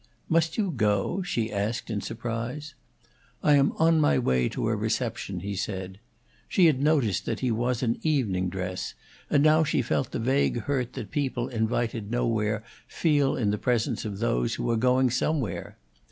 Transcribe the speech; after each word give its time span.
"Must 0.29 0.57
you 0.57 0.71
go?" 0.71 1.21
she 1.21 1.53
asked, 1.53 1.91
in 1.91 2.01
surprise. 2.01 2.73
"I 3.43 3.53
am 3.53 3.71
on 3.73 3.99
my 4.01 4.17
way 4.17 4.49
to 4.49 4.67
a 4.67 4.75
reception," 4.75 5.41
he 5.41 5.55
said. 5.55 5.99
She 6.49 6.65
had 6.65 6.81
noticed 6.81 7.25
that 7.27 7.41
he 7.41 7.51
was 7.51 7.83
in 7.83 7.99
evening 8.01 8.49
dress; 8.49 8.95
and 9.29 9.43
now 9.43 9.63
she 9.63 9.83
felt 9.83 10.09
the 10.09 10.17
vague 10.17 10.61
hurt 10.61 10.93
that 10.93 11.11
people 11.11 11.49
invited 11.49 12.09
nowhere 12.09 12.63
feel 12.87 13.35
in 13.35 13.51
the 13.51 13.59
presence 13.59 14.03
of 14.03 14.17
those 14.17 14.55
who 14.55 14.67
are 14.71 14.75
going 14.75 15.11
somewhere. 15.11 15.77